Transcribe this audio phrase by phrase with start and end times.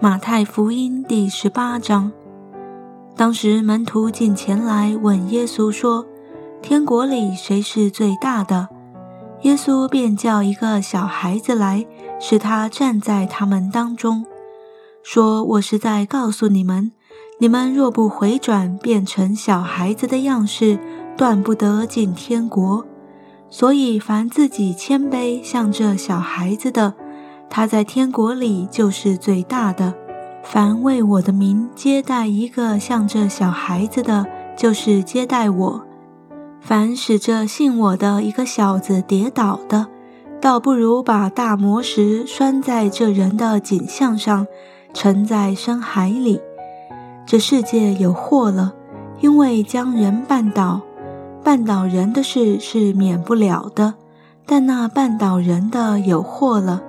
[0.00, 2.12] 马太福音第十八章。
[3.16, 6.06] 当时门徒进前来问耶稣说
[6.62, 8.68] ：“天国里谁是最大的？”
[9.42, 11.84] 耶稣便叫一个小孩子来，
[12.20, 14.24] 使他站在他们当中，
[15.02, 16.92] 说：“我是在告诉你们，
[17.40, 20.78] 你们若不回转，变成小孩子的样式，
[21.16, 22.86] 断不得进天国。
[23.50, 26.94] 所以凡自己谦卑像这小孩子的。”
[27.50, 29.94] 他在天国里就是最大的。
[30.42, 34.24] 凡为我的名接待一个像这小孩子的，
[34.56, 35.82] 就是接待我。
[36.60, 39.88] 凡使这信我的一个小子跌倒的，
[40.40, 44.46] 倒不如把大磨石拴在这人的颈项上，
[44.94, 46.40] 沉在深海里。
[47.26, 48.72] 这世界有祸了，
[49.20, 50.80] 因为将人绊倒，
[51.44, 53.94] 绊倒人的事是免不了的，
[54.46, 56.82] 但那绊倒人的有祸了。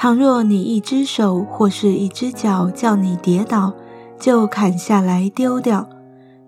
[0.00, 3.72] 倘若你一只手或是一只脚叫你跌倒，
[4.16, 5.84] 就砍下来丢掉；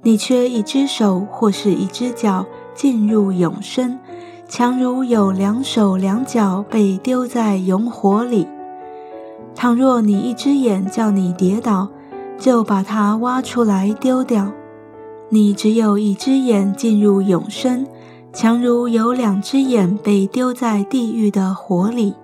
[0.03, 3.98] 你缺一只手或是一只脚进入永生，
[4.48, 8.47] 强如有两手两脚被丢在永火里。
[9.57, 11.89] 倘若你一只眼叫你跌倒，
[12.39, 14.53] 就把它挖出来丢掉；
[15.29, 17.85] 你只有一只眼进入永生，
[18.33, 22.14] 强如有两只眼被丢在地狱的火里。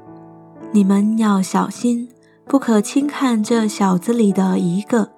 [0.77, 2.07] 你们要小心，
[2.45, 5.09] 不可轻看这小子里的一个。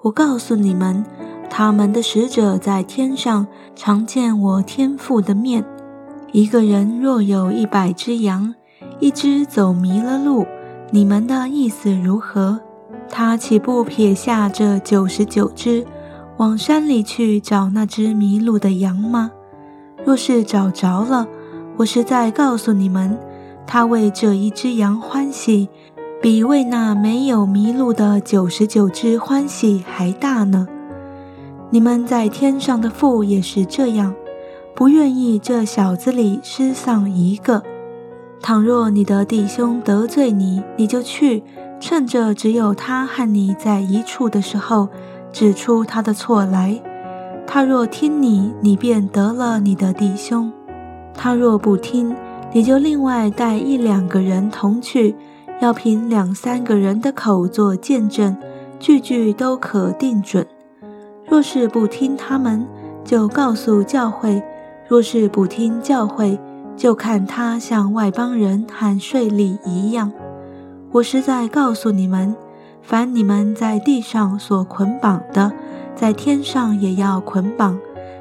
[0.00, 1.04] 我告诉你们，
[1.50, 3.46] 他们的使者在天上
[3.76, 5.62] 常见我天父的面。
[6.32, 8.54] 一个人若有一百只羊，
[9.00, 10.46] 一只走迷了路，
[10.90, 12.58] 你们的意思如何？
[13.10, 15.84] 他岂不撇下这九十九只，
[16.38, 19.30] 往山里去找那只迷路的羊吗？
[20.06, 21.28] 若是找着了，
[21.76, 23.18] 我是在告诉你们。
[23.66, 25.68] 他为这一只羊欢喜，
[26.20, 30.68] 比为那没有迷路的九十九只欢喜还大呢。
[31.70, 34.14] 你们在天上的父也是这样，
[34.74, 37.62] 不愿意这小子里失丧一个。
[38.42, 41.42] 倘若你的弟兄得罪你，你就去，
[41.80, 44.88] 趁着只有他和你在一处的时候，
[45.32, 46.82] 指出他的错来。
[47.46, 50.50] 他若听你，你便得了你的弟兄；
[51.14, 52.14] 他若不听，
[52.54, 55.14] 你就另外带一两个人同去，
[55.60, 58.36] 要凭两三个人的口做见证，
[58.78, 60.46] 句句都可定准。
[61.26, 62.66] 若是不听他们，
[63.04, 64.42] 就告诉教会；
[64.86, 66.38] 若是不听教会，
[66.76, 70.12] 就看他像外邦人和税吏一样。
[70.90, 72.36] 我实在告诉你们，
[72.82, 75.50] 凡你们在地上所捆绑的，
[75.96, 77.78] 在天上也要捆绑；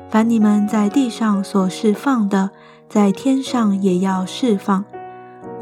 [0.09, 2.51] 凡你们在地上所释放的，
[2.91, 4.83] 在天上也要释放。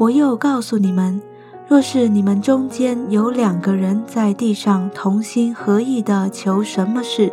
[0.00, 1.22] 我又告诉你们，
[1.68, 7.32] 若是你们中间有两个人在地上同心合意的求什么事，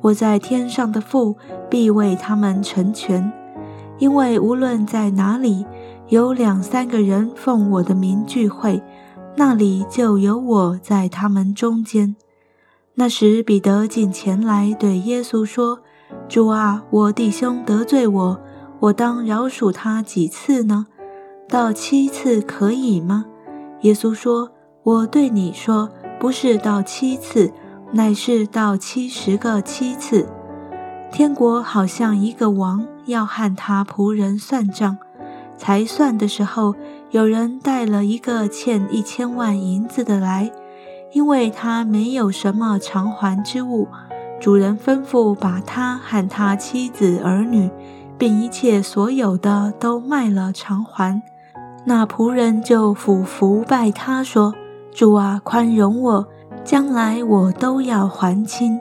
[0.00, 1.36] 我在天上的父
[1.68, 3.30] 必为他们成全。
[3.98, 5.66] 因为无论在哪里
[6.08, 8.82] 有两三个人奉我的名聚会，
[9.36, 12.16] 那里就有我在他们中间。
[12.94, 15.80] 那时，彼得进前来对耶稣说
[16.30, 18.40] ：“主啊，我弟兄得罪我。”
[18.80, 20.86] 我当饶恕他几次呢？
[21.48, 23.24] 到七次可以吗？
[23.80, 24.50] 耶稣说
[24.84, 25.90] ：“我对你说，
[26.20, 27.52] 不是到七次，
[27.92, 30.28] 乃是到七十个七次。
[31.10, 34.96] 天国好像一个王要和他仆人算账，
[35.56, 36.76] 才算的时候，
[37.10, 40.52] 有人带了一个欠一千万银子的来，
[41.12, 43.88] 因为他没有什么偿还之物，
[44.40, 47.68] 主人吩咐把他和他妻子儿女。”
[48.18, 51.22] 并一切所有的都卖了偿还，
[51.84, 54.52] 那仆人就俯伏拜他说
[54.92, 56.26] ：“主啊，宽容我，
[56.64, 58.80] 将来我都要还清。”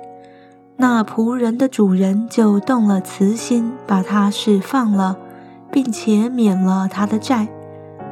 [0.75, 5.15] 那仆人的主人就动了慈心，把他释放了，
[5.71, 7.47] 并且免了他的债。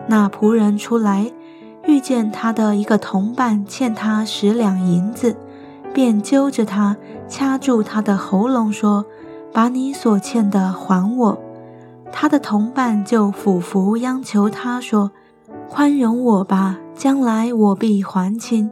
[0.08, 1.32] 那仆人出来，
[1.85, 5.35] 遇见他的一个同伴欠他十两银子，
[5.91, 6.96] 便揪着他，
[7.28, 9.05] 掐住他的喉咙说。
[9.55, 11.40] 把你所欠的还我。
[12.11, 15.11] 他的同伴就俯伏央求他说
[15.72, 18.69] ：“宽容我吧，将来我必还清。”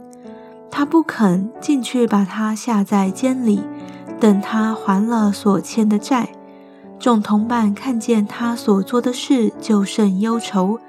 [0.70, 3.62] 他不肯进去，把他下在监里，
[4.20, 6.28] 等他还了所欠的债。
[7.00, 10.80] 众同伴看见他所做的事，就甚忧愁，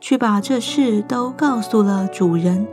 [0.00, 2.66] 去把这事都告诉了主人。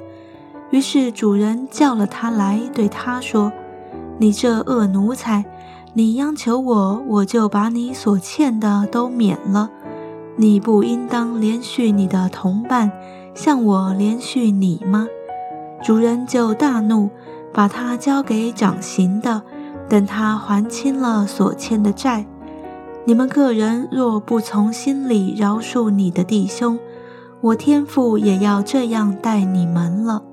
[0.69, 3.51] 于是主人叫了他来，对他说
[4.17, 5.43] ：“你这恶奴才！”
[5.99, 9.69] 你央求我，我就把你所欠的都免了。
[10.37, 12.89] 你不应当连续你的同伴，
[13.35, 15.09] 向我连续你吗？
[15.83, 17.09] 主人就大怒，
[17.51, 19.41] 把他交给掌刑的，
[19.89, 22.25] 等他还清了所欠的债。
[23.03, 26.79] 你们个人若不从心里饶恕你的弟兄，
[27.41, 30.23] 我天父也要这样待你们了。